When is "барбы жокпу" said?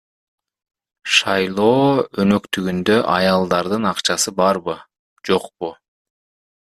4.41-5.71